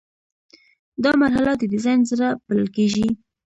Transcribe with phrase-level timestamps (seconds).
[1.03, 3.07] دا مرحله د ډیزاین زړه بلل کیږي.